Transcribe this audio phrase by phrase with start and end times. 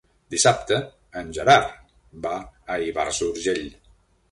[0.35, 0.79] Dissabte
[1.21, 1.77] en Gerard
[2.25, 2.33] va
[2.77, 3.65] a Ivars d'Urgell.